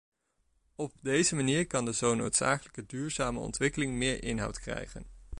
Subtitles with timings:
[0.75, 5.05] Op deze manier kan de zo noodzakelijke duurzame ontwikkeling meer inhoud krijgen.